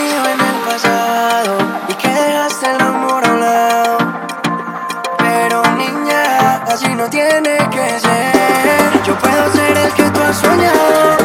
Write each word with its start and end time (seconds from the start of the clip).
frío 0.00 0.26
en 0.34 0.40
el 0.40 0.56
pasado 0.64 1.58
y 1.88 1.94
que 1.94 2.08
dejaste 2.08 2.70
el 2.70 2.80
amor 2.80 3.24
a 3.24 3.32
un 3.32 3.40
lado. 3.40 3.98
Pero 5.18 5.62
niña, 5.76 6.64
así 6.72 6.88
no 6.94 7.08
tiene 7.10 7.58
que 7.70 8.00
ser. 8.00 9.02
Yo 9.04 9.14
puedo 9.18 9.52
ser 9.52 9.76
el 9.76 9.92
que 9.92 10.04
tú 10.10 10.20
has 10.22 10.36
soñado. 10.36 11.19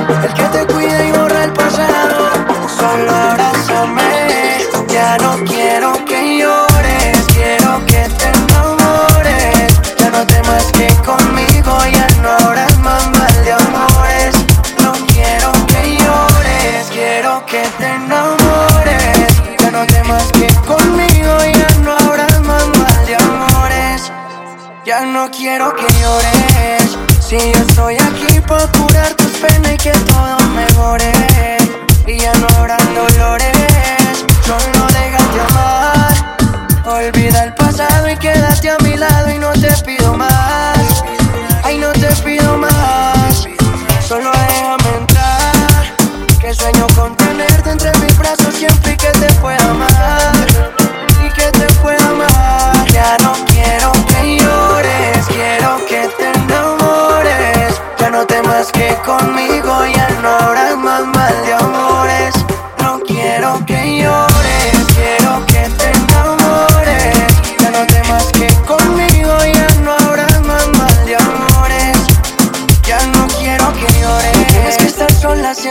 quiero 25.38 25.74
que 25.76 25.86
llores. 26.00 26.98
Si 27.20 27.38
yo 27.38 27.60
estoy 27.68 27.96
aquí 27.96 28.40
para 28.42 28.68
curar 28.72 29.14
tus 29.16 29.32
penas 29.38 29.74
y 29.74 29.78
que 29.78 29.92
todo 29.92 30.38
mejore. 30.56 31.12
Y 32.08 32.20
ya 32.20 32.34
no 32.36 32.48
habrán 32.58 32.94
dolores. 32.94 34.26
Solo 34.46 34.88
déjate 34.88 35.40
amar. 35.50 36.38
Olvida 36.86 37.44
el 37.44 37.54
pasado 37.54 38.10
y 38.10 38.18
quédate 38.18 38.70
a 38.70 38.78
mi 38.80 38.96
lado 38.96 39.25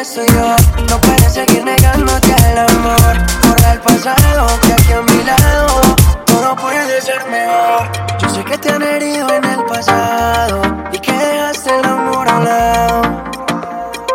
No 0.04 1.00
puedes 1.00 1.32
seguir 1.32 1.64
negándote 1.64 2.34
al 2.34 2.58
amor. 2.58 3.16
Borra 3.48 3.72
el 3.72 3.80
pasado 3.80 4.46
que 4.60 4.72
aquí 4.74 4.92
a 4.92 5.00
mi 5.00 5.24
lado 5.24 5.80
todo 6.26 6.56
puede 6.56 7.00
ser 7.00 7.24
mejor. 7.30 7.88
Yo 8.18 8.28
sé 8.28 8.44
que 8.44 8.58
te 8.58 8.70
han 8.70 8.82
herido 8.82 9.32
en 9.32 9.44
el 9.46 9.64
pasado 9.64 10.60
y 10.92 10.98
que 10.98 11.10
dejaste 11.10 11.70
el 11.78 11.86
amor 11.86 12.28
al 12.28 12.44
lado. 12.44 13.02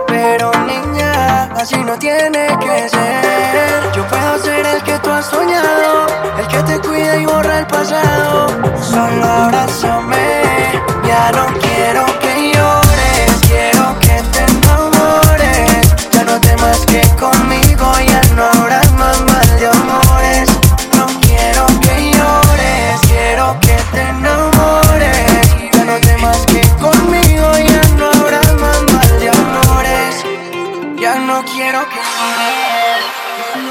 Pero 0.06 0.52
niña, 0.67 1.45
así 1.56 1.78
no 1.78 1.98
tiene 1.98 2.56
que 2.60 2.88
ser. 2.88 3.92
Yo 3.95 4.08
puedo 4.08 4.38
ser 4.44 4.64
el 4.67 4.84
que 4.84 5.00
tú 5.00 5.10
has 5.10 5.26
soñado, 5.26 6.06
el 6.38 6.48
que 6.50 6.64
te 6.72 6.80
cuida 6.88 7.17
y 7.17 7.26
borra 7.26 7.60
el 7.62 7.66
pasado. 7.66 8.48
Solo 8.80 9.26
abrázame. 9.26 10.19
Okay. 31.82 33.69